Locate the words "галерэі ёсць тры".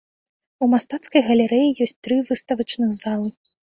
1.29-2.21